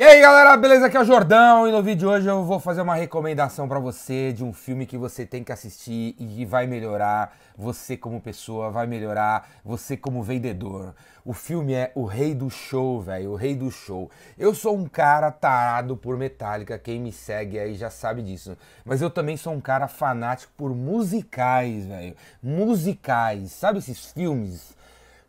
[0.00, 0.86] E aí galera, beleza?
[0.86, 3.78] Aqui é o Jordão e no vídeo de hoje eu vou fazer uma recomendação para
[3.78, 8.70] você de um filme que você tem que assistir e vai melhorar você como pessoa,
[8.70, 10.94] vai melhorar você como vendedor.
[11.22, 14.10] O filme é O Rei do Show, velho, O Rei do Show.
[14.38, 18.56] Eu sou um cara tarado por Metallica, quem me segue aí já sabe disso.
[18.86, 22.16] Mas eu também sou um cara fanático por musicais, velho.
[22.42, 24.79] Musicais, sabe esses filmes?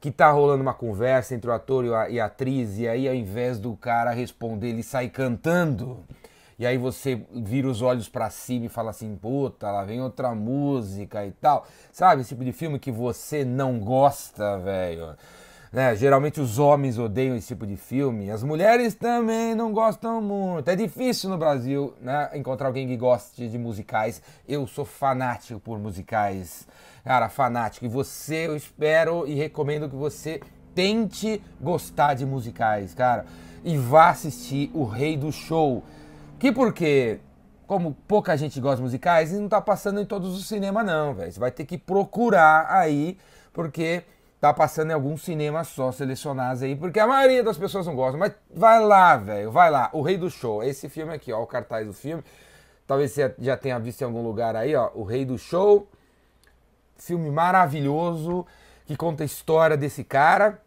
[0.01, 3.59] Que tá rolando uma conversa entre o ator e a, atriz, e aí ao invés
[3.59, 6.03] do cara responder, ele sai cantando.
[6.57, 10.33] E aí você vira os olhos para cima e fala assim, puta, lá vem outra
[10.33, 11.67] música e tal.
[11.91, 15.15] Sabe, esse tipo de filme que você não gosta, velho.
[15.71, 15.95] Né?
[15.95, 20.67] Geralmente os homens odeiam esse tipo de filme, as mulheres também não gostam muito.
[20.67, 24.21] É difícil no Brasil né, encontrar alguém que goste de musicais.
[24.47, 26.67] Eu sou fanático por musicais
[27.03, 27.85] cara, fanático.
[27.85, 30.39] E você, eu espero e recomendo que você
[30.73, 33.25] tente gostar de musicais, cara.
[33.63, 35.83] E vá assistir O Rei do Show.
[36.39, 37.19] Que porque,
[37.67, 41.31] como pouca gente gosta de musicais, não tá passando em todos os cinemas, não, velho.
[41.31, 43.17] Você vai ter que procurar aí,
[43.53, 44.03] porque
[44.41, 48.19] tá passando em alguns cinemas só selecionados aí, porque a maioria das pessoas não gostam.
[48.19, 49.91] Mas vai lá, velho, vai lá.
[49.93, 50.63] O Rei do Show.
[50.63, 52.23] Esse filme aqui, ó, o cartaz do filme.
[52.87, 54.89] Talvez você já tenha visto em algum lugar aí, ó.
[54.95, 55.87] O Rei do Show
[56.97, 58.45] filme maravilhoso
[58.85, 60.59] que conta a história desse cara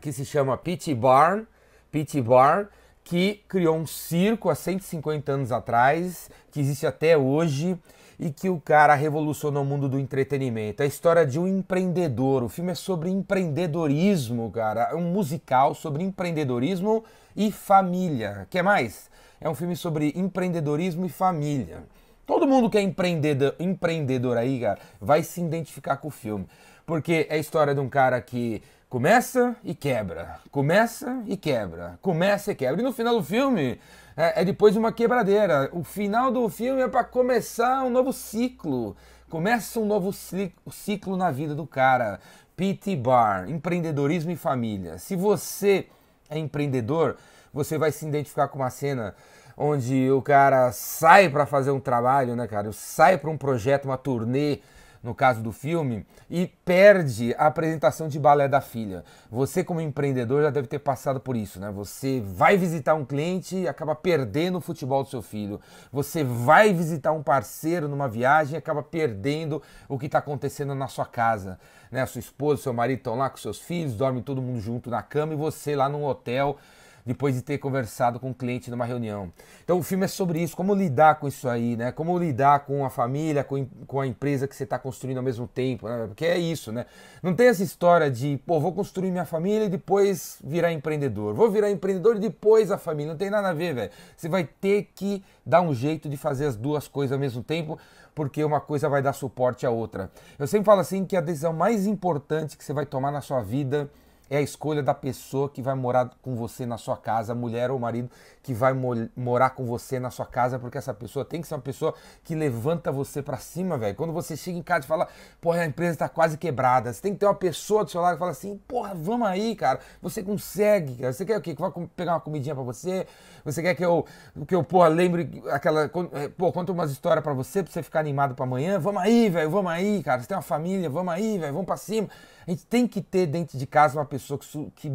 [0.00, 1.46] que se chama Pete Barn,
[1.90, 2.68] Pete Barn,
[3.02, 7.78] que criou um circo há 150 anos atrás, que existe até hoje
[8.18, 10.82] e que o cara revolucionou o mundo do entretenimento.
[10.82, 12.42] É a história de um empreendedor.
[12.42, 14.88] O filme é sobre empreendedorismo, cara.
[14.90, 17.04] É um musical sobre empreendedorismo
[17.36, 18.46] e família.
[18.50, 19.10] Quer mais?
[19.40, 21.82] É um filme sobre empreendedorismo e família.
[22.26, 26.46] Todo mundo que é empreendedor, empreendedor aí, cara, vai se identificar com o filme.
[26.86, 32.52] Porque é a história de um cara que começa e quebra, começa e quebra, começa
[32.52, 32.80] e quebra.
[32.80, 33.80] E no final do filme
[34.16, 35.68] é, é depois de uma quebradeira.
[35.72, 38.96] O final do filme é para começar um novo ciclo.
[39.28, 42.20] Começa um novo ciclo na vida do cara.
[42.56, 44.96] Pete Bar, empreendedorismo e família.
[44.98, 45.88] Se você
[46.30, 47.16] é empreendedor,
[47.52, 49.14] você vai se identificar com uma cena
[49.56, 52.72] onde o cara sai para fazer um trabalho, né, cara?
[52.72, 54.60] Sai para um projeto, uma turnê,
[55.04, 59.04] no caso do filme, e perde a apresentação de balé da filha.
[59.30, 61.70] Você, como empreendedor, já deve ter passado por isso, né?
[61.72, 65.60] Você vai visitar um cliente e acaba perdendo o futebol do seu filho.
[65.92, 70.88] Você vai visitar um parceiro numa viagem e acaba perdendo o que está acontecendo na
[70.88, 71.60] sua casa.
[71.92, 72.00] Né?
[72.00, 75.02] A sua esposa, seu marido estão lá com seus filhos, dorme todo mundo junto na
[75.02, 76.56] cama e você lá num hotel
[77.04, 79.32] depois de ter conversado com o um cliente numa reunião.
[79.62, 81.92] Então o filme é sobre isso, como lidar com isso aí, né?
[81.92, 85.46] Como lidar com a família, com, com a empresa que você está construindo ao mesmo
[85.46, 86.06] tempo, né?
[86.06, 86.86] Porque é isso, né?
[87.22, 91.34] Não tem essa história de, pô, vou construir minha família e depois virar empreendedor.
[91.34, 93.12] Vou virar empreendedor e depois a família.
[93.12, 93.90] Não tem nada a ver, velho.
[94.16, 97.78] Você vai ter que dar um jeito de fazer as duas coisas ao mesmo tempo,
[98.14, 100.10] porque uma coisa vai dar suporte à outra.
[100.38, 103.42] Eu sempre falo assim que a decisão mais importante que você vai tomar na sua
[103.42, 103.90] vida
[104.30, 107.78] é a escolha da pessoa que vai morar com você na sua casa, mulher ou
[107.78, 108.10] marido
[108.44, 111.54] que vai mo morar com você na sua casa, porque essa pessoa tem que ser
[111.54, 113.94] uma pessoa que levanta você para cima, velho.
[113.96, 115.08] Quando você chega em casa e fala,
[115.40, 118.14] porra, a empresa tá quase quebrada, você tem que ter uma pessoa do seu lado
[118.14, 121.12] que fala assim, porra, vamos aí, cara, você consegue, cara.
[121.14, 121.54] Você quer o quê?
[121.54, 123.06] Que eu vou pegar uma comidinha para você?
[123.46, 124.04] Você quer que eu,
[124.46, 128.00] que eu, porra, lembre aquela, é, pô, conta umas histórias para você, pra você ficar
[128.00, 128.78] animado para amanhã?
[128.78, 130.20] Vamos aí, velho, vamos aí, cara.
[130.20, 132.10] Você tem uma família, vamos aí, velho, vamos para cima.
[132.46, 134.92] A gente tem que ter dentro de casa uma pessoa que, que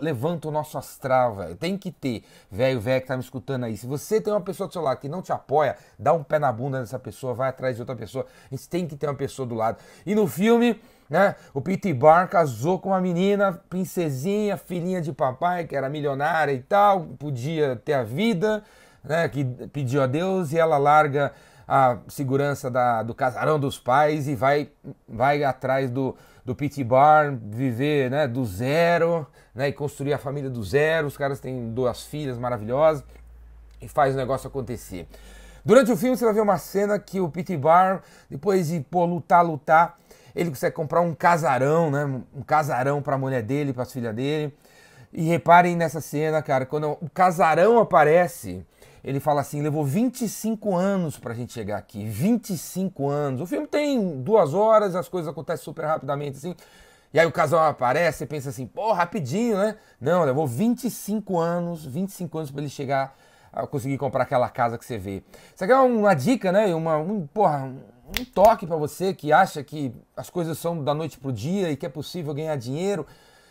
[0.00, 1.56] levanta o nosso astral, velho.
[1.56, 3.76] Tem que ter, velho, velho que tá me escutando aí.
[3.76, 6.38] Se você tem uma pessoa do seu lado que não te apoia, dá um pé
[6.38, 8.26] na bunda dessa pessoa, vai atrás de outra pessoa.
[8.50, 9.78] A gente tem que ter uma pessoa do lado.
[10.04, 15.64] E no filme, né, o Pete Bar casou com uma menina, princesinha, filhinha de papai,
[15.64, 18.62] que era milionária e tal, podia ter a vida,
[19.02, 21.32] né, que pediu a Deus e ela larga
[21.66, 24.70] a segurança da, do casarão dos pais e vai,
[25.08, 30.50] vai atrás do, do Pit Bar, viver né, do zero né, e construir a família
[30.50, 31.06] do zero.
[31.06, 33.04] Os caras têm duas filhas maravilhosas
[33.80, 35.06] e faz o negócio acontecer.
[35.64, 39.04] Durante o filme você vai ver uma cena que o Pit Bar, depois de pô,
[39.04, 39.98] lutar, lutar,
[40.34, 42.04] ele consegue comprar um casarão, né,
[42.34, 44.54] um casarão para a mulher dele, para as filhas dele.
[45.12, 48.64] E reparem nessa cena, cara, quando o casarão aparece,
[49.02, 52.04] ele fala assim: levou 25 anos pra gente chegar aqui.
[52.04, 53.40] 25 anos.
[53.40, 56.54] O filme tem duas horas, as coisas acontecem super rapidamente assim.
[57.12, 59.76] E aí o casal aparece e pensa assim: pô, rapidinho, né?
[60.00, 63.16] Não, levou 25 anos, 25 anos para ele chegar
[63.52, 65.22] a conseguir comprar aquela casa que você vê.
[65.54, 66.72] Isso aqui é uma dica, né?
[66.74, 67.72] Uma, um, porra,
[68.18, 71.76] um toque para você que acha que as coisas são da noite pro dia e
[71.76, 73.06] que é possível ganhar dinheiro.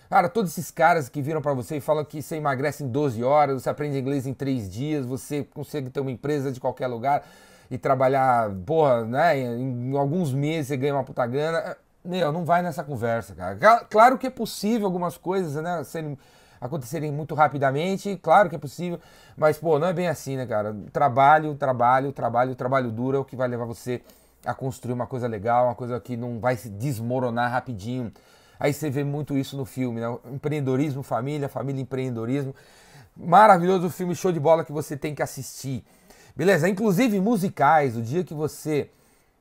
[0.09, 3.23] Cara, todos esses caras que viram para você e falam que você emagrece em 12
[3.23, 7.23] horas, você aprende inglês em 3 dias, você consegue ter uma empresa de qualquer lugar
[7.69, 9.37] e trabalhar, porra, né?
[9.37, 11.77] Em, alguns meses você ganha uma puta grana.
[12.03, 13.85] Meu, não vai nessa conversa, cara.
[13.87, 15.83] Claro que é possível algumas coisas, né?
[15.83, 16.17] Serem,
[16.59, 18.99] acontecerem muito rapidamente, claro que é possível,
[19.37, 20.75] mas, pô, não é bem assim, né, cara?
[20.91, 24.01] Trabalho, trabalho, trabalho, trabalho duro é o que vai levar você
[24.43, 28.11] a construir uma coisa legal, uma coisa que não vai se desmoronar rapidinho.
[28.59, 30.17] Aí você vê muito isso no filme, né?
[30.31, 32.53] Empreendedorismo, família, família, empreendedorismo.
[33.15, 35.83] Maravilhoso filme, show de bola que você tem que assistir.
[36.35, 36.67] Beleza?
[36.67, 38.89] Inclusive musicais, o dia que você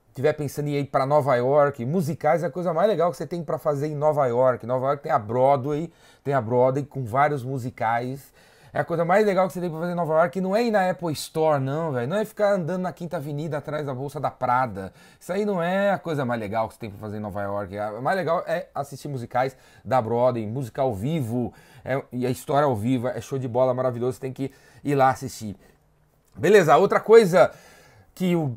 [0.09, 3.27] estiver pensando em ir para Nova York, musicais é a coisa mais legal que você
[3.27, 4.65] tem para fazer em Nova York.
[4.67, 5.93] Nova York tem a Broadway,
[6.25, 8.33] tem a Broadway com vários musicais
[8.73, 10.41] é a coisa mais legal que você tem pra fazer em Nova York.
[10.41, 12.09] Não é ir na Apple Store, não, velho.
[12.09, 14.93] Não é ficar andando na Quinta Avenida atrás da Bolsa da Prada.
[15.19, 17.43] Isso aí não é a coisa mais legal que você tem pra fazer em Nova
[17.43, 17.75] York.
[17.99, 21.53] O mais legal é assistir musicais da Broadway, música ao vivo.
[21.85, 23.09] É, e a história ao vivo.
[23.09, 24.15] É show de bola maravilhoso.
[24.15, 24.53] Você tem que
[24.85, 25.57] ir lá assistir.
[26.37, 27.51] Beleza, outra coisa
[28.15, 28.57] que o,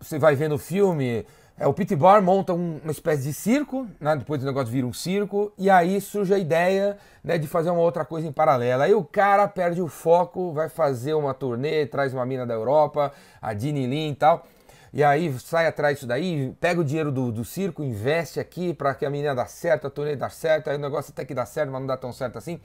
[0.00, 1.26] você vai ver no filme
[1.60, 4.16] é, o Pit Bar monta um, uma espécie de circo, né?
[4.16, 7.82] depois o negócio vira um circo, e aí surge a ideia né, de fazer uma
[7.82, 8.82] outra coisa em paralelo.
[8.82, 13.12] Aí o cara perde o foco, vai fazer uma turnê, traz uma mina da Europa,
[13.42, 14.46] a Dini Lin e tal,
[14.90, 18.94] e aí sai atrás disso daí, pega o dinheiro do, do circo, investe aqui para
[18.94, 21.44] que a menina dá certo, a turnê dá certo, aí o negócio até que dá
[21.44, 22.58] certo, mas não dá tão certo assim.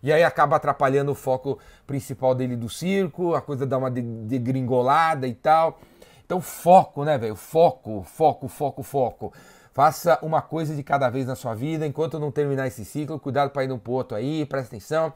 [0.00, 5.26] E aí acaba atrapalhando o foco principal dele do circo, a coisa dá uma degringolada
[5.26, 5.80] e tal.
[6.26, 7.36] Então, foco, né, velho?
[7.36, 9.32] Foco, foco, foco, foco.
[9.72, 13.20] Faça uma coisa de cada vez na sua vida, enquanto não terminar esse ciclo.
[13.20, 15.12] Cuidado para ir no ponto aí, presta atenção.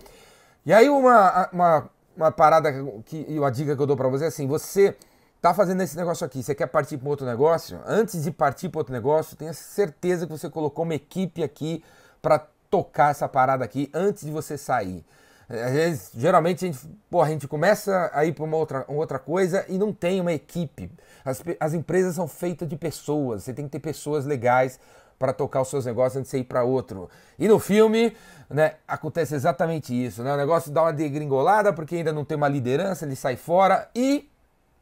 [0.64, 2.72] E aí, uma, uma, uma parada
[3.04, 4.96] que, uma dica que eu dou para você é assim: você
[5.42, 7.80] tá fazendo esse negócio aqui, você quer partir para outro negócio?
[7.84, 11.82] Antes de partir para outro negócio, tenha certeza que você colocou uma equipe aqui
[12.22, 15.04] para tocar essa parada aqui antes de você sair.
[15.50, 16.78] Às vezes, geralmente, a gente,
[17.12, 20.32] a gente começa a ir para uma outra, uma outra coisa e não tem uma
[20.32, 20.88] equipe.
[21.24, 24.78] As, as empresas são feitas de pessoas, você tem que ter pessoas legais
[25.18, 27.10] para tocar os seus negócios antes de você ir para outro.
[27.38, 28.16] E no filme,
[28.48, 30.32] né, acontece exatamente isso, né?
[30.32, 34.30] O negócio dá uma degringolada porque ainda não tem uma liderança, ele sai fora e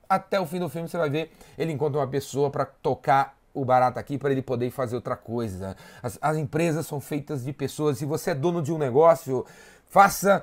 [0.09, 3.65] até o fim do filme você vai ver, ele encontra uma pessoa para tocar o
[3.65, 5.77] barato aqui para ele poder fazer outra coisa.
[6.03, 7.99] As, as empresas são feitas de pessoas.
[7.99, 9.45] Se você é dono de um negócio,
[9.89, 10.43] Faça,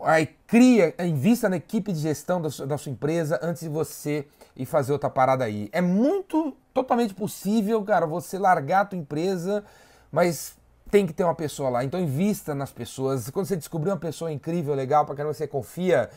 [0.00, 4.26] aí, cria, invista na equipe de gestão da sua, da sua empresa antes de você
[4.56, 5.68] ir fazer outra parada aí.
[5.72, 9.64] É muito, totalmente possível, cara, você largar a tua empresa,
[10.10, 10.56] mas
[10.90, 11.84] tem que ter uma pessoa lá.
[11.84, 13.30] Então invista nas pessoas.
[13.30, 16.10] Quando você descobrir uma pessoa incrível, legal, para quem você confia,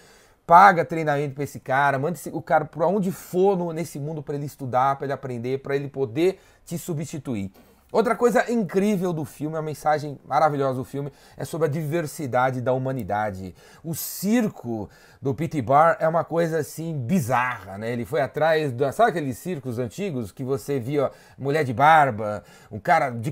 [0.46, 4.36] paga treinamento para esse cara, manda o cara para onde for no, nesse mundo para
[4.36, 7.52] ele estudar, para ele aprender, para ele poder te substituir.
[7.94, 12.74] Outra coisa incrível do filme, a mensagem maravilhosa do filme, é sobre a diversidade da
[12.74, 13.54] humanidade.
[13.84, 14.90] O circo
[15.22, 17.92] do Pity Bar é uma coisa assim bizarra, né?
[17.92, 22.80] Ele foi atrás, da, sabe aqueles circos antigos que você via mulher de barba, um
[22.80, 23.31] cara de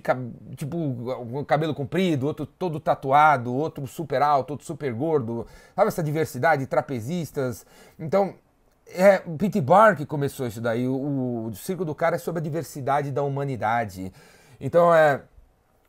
[0.56, 5.48] tipo um cabelo comprido, outro todo tatuado, outro super alto, outro super gordo.
[5.75, 7.66] Sabe essa diversidade, trapezistas.
[7.98, 8.36] Então,
[8.94, 10.88] é o Pity Bar que começou isso daí.
[10.88, 14.14] O, o circo do cara é sobre a diversidade da humanidade.
[14.63, 15.22] Então, é,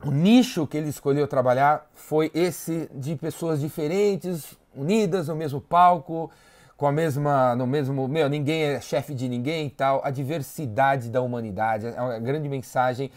[0.03, 6.31] o nicho que ele escolheu trabalhar foi esse de pessoas diferentes, unidas no mesmo palco,
[6.75, 11.11] com a mesma, no mesmo, meu, ninguém é chefe de ninguém e tal, a diversidade
[11.11, 13.11] da humanidade, é uma grande mensagem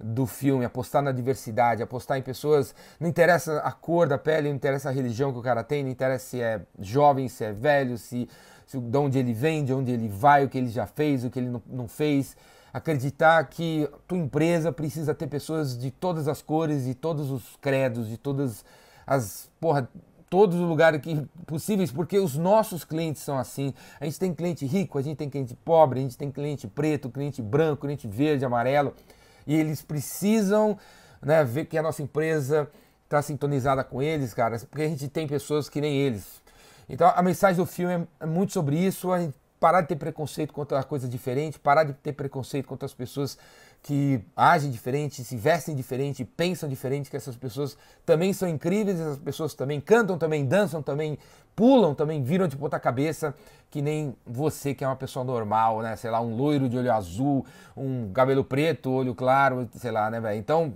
[0.00, 4.56] do filme, apostar na diversidade, apostar em pessoas, não interessa a cor da pele, não
[4.56, 7.98] interessa a religião que o cara tem, não interessa se é jovem, se é velho,
[7.98, 8.26] se,
[8.66, 11.30] se de onde ele vem, de onde ele vai, o que ele já fez, o
[11.30, 12.34] que ele não, não fez,
[12.72, 18.08] acreditar que tua empresa precisa ter pessoas de todas as cores, de todos os credos,
[18.08, 18.64] de todas
[19.06, 19.88] as, porra,
[20.30, 23.74] todos os lugares que, possíveis, porque os nossos clientes são assim.
[24.00, 27.10] A gente tem cliente rico, a gente tem cliente pobre, a gente tem cliente preto,
[27.10, 28.94] cliente branco, cliente verde, amarelo,
[29.46, 30.78] e eles precisam
[31.20, 32.66] né, ver que a nossa empresa
[33.04, 36.40] está sintonizada com eles, cara, porque a gente tem pessoas que nem eles.
[36.88, 40.52] Então a mensagem do filme é muito sobre isso, a gente parar de ter preconceito
[40.52, 43.38] contra a coisa diferente, parar de ter preconceito contra as pessoas
[43.80, 49.18] que agem diferente, se vestem diferente, pensam diferente, que essas pessoas também são incríveis, essas
[49.18, 51.16] pessoas também cantam, também dançam, também
[51.54, 53.36] pulam, também viram de ponta cabeça,
[53.70, 55.94] que nem você que é uma pessoa normal, né?
[55.94, 60.20] Sei lá, um loiro de olho azul, um cabelo preto, olho claro, sei lá, né,
[60.20, 60.40] velho?
[60.40, 60.74] Então,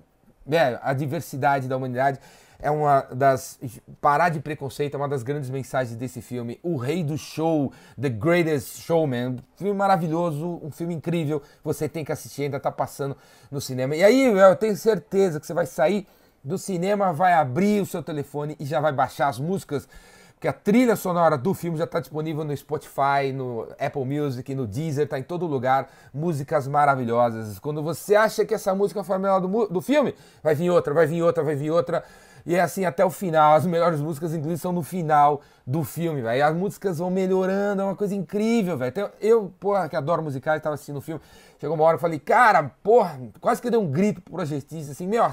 [0.49, 2.21] é, a diversidade da humanidade
[2.59, 3.59] é uma das.
[4.01, 6.59] Parar de preconceito é uma das grandes mensagens desse filme.
[6.63, 9.37] O Rei do Show, The Greatest Showman.
[9.57, 11.43] Filme maravilhoso, um filme incrível.
[11.65, 13.17] Você tem que assistir, ainda tá passando
[13.51, 13.95] no cinema.
[13.97, 16.07] E aí, eu tenho certeza que você vai sair
[16.47, 19.89] do cinema vai abrir o seu telefone e já vai baixar as músicas,
[20.35, 24.65] porque a trilha sonora do filme já está disponível no Spotify, no Apple Music, no
[24.65, 25.91] Deezer, tá em todo lugar.
[26.13, 27.59] Músicas maravilhosas.
[27.59, 30.93] Quando você acha que essa música foi a melhor do, do filme, vai vir outra,
[30.93, 32.05] vai vir outra, vai vir outra.
[32.47, 33.55] E é assim até o final.
[33.55, 36.47] As melhores músicas, inclusive, são no final do filme, velho.
[36.47, 38.93] As músicas vão melhorando, é uma coisa incrível, velho.
[39.21, 41.21] Eu, porra, que adoro musicais, estava assistindo o filme.
[41.59, 45.07] Chegou uma hora eu falei, cara, porra, quase que dei um grito pro projetista, assim,
[45.07, 45.25] meu,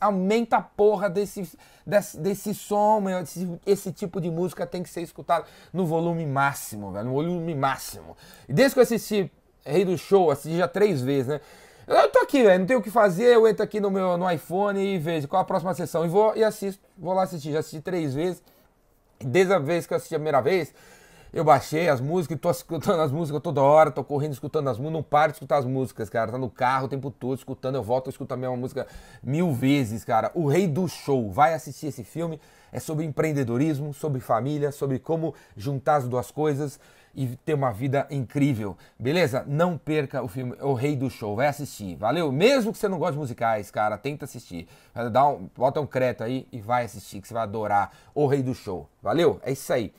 [0.00, 1.48] aumenta a porra desse,
[1.86, 6.26] desse, desse som, meu, esse, esse tipo de música tem que ser escutado no volume
[6.26, 8.16] máximo, velho, no volume máximo.
[8.48, 9.30] E desde que eu assisti
[9.64, 11.40] Rei do Show, assisti já três vezes, né?
[11.88, 14.30] Eu tô aqui, velho, não tenho o que fazer, eu entro aqui no meu no
[14.30, 17.60] iPhone e vejo qual a próxima sessão e vou e assisto, vou lá assistir, já
[17.60, 18.42] assisti três vezes.
[19.18, 20.74] Desde a vez que eu assisti a primeira vez,
[21.32, 24.78] eu baixei as músicas e tô escutando as músicas toda hora, tô correndo escutando as
[24.78, 26.32] músicas, não paro de escutar as músicas, cara.
[26.32, 28.86] Tá no carro o tempo todo escutando, eu volto a escutar a mesma música
[29.22, 30.30] mil vezes, cara.
[30.34, 32.40] O Rei do Show, vai assistir esse filme,
[32.72, 36.80] é sobre empreendedorismo, sobre família, sobre como juntar as duas coisas
[37.14, 38.76] e ter uma vida incrível.
[38.98, 39.44] Beleza?
[39.46, 41.34] Não perca o filme O Rei do Show.
[41.34, 41.96] Vai assistir.
[41.96, 42.30] Valeu?
[42.30, 44.68] Mesmo que você não goste de musicais, cara, tenta assistir.
[45.10, 48.42] Dá um, bota um crédito aí e vai assistir, que você vai adorar O Rei
[48.42, 48.88] do Show.
[49.02, 49.40] Valeu?
[49.42, 49.92] É isso aí.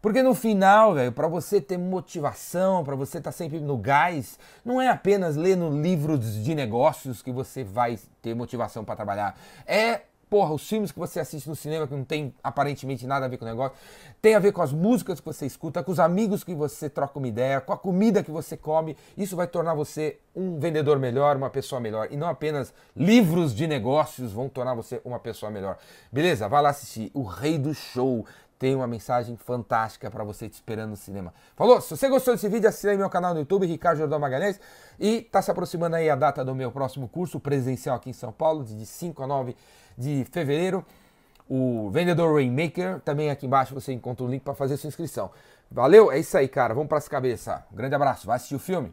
[0.00, 4.38] Porque no final, velho, para você ter motivação, para você estar tá sempre no gás,
[4.64, 9.38] não é apenas lendo livros de negócios que você vai ter motivação para trabalhar.
[9.66, 13.28] É Porra, os filmes que você assiste no cinema que não tem aparentemente nada a
[13.28, 13.76] ver com o negócio,
[14.20, 17.16] tem a ver com as músicas que você escuta, com os amigos que você troca
[17.16, 18.96] uma ideia, com a comida que você come.
[19.16, 22.08] Isso vai tornar você um vendedor melhor, uma pessoa melhor.
[22.10, 25.78] E não apenas livros de negócios vão tornar você uma pessoa melhor.
[26.10, 26.48] Beleza?
[26.48, 28.26] Vai lá assistir O Rei do Show.
[28.58, 31.32] Tem uma mensagem fantástica para você te esperando no cinema.
[31.54, 31.80] Falou?
[31.80, 34.58] Se você gostou desse vídeo, assine meu canal no YouTube, Ricardo Jordão Magalhães.
[34.98, 38.32] E tá se aproximando aí a data do meu próximo curso presencial aqui em São
[38.32, 39.56] Paulo, de 5 a 9
[39.96, 40.84] de fevereiro.
[41.48, 45.30] O Vendedor Rainmaker, também aqui embaixo você encontra o link para fazer sua inscrição.
[45.70, 46.10] Valeu?
[46.10, 46.74] É isso aí, cara.
[46.74, 47.60] Vamos para as cabeças.
[47.72, 48.26] Um grande abraço.
[48.26, 48.92] Vai assistir o filme.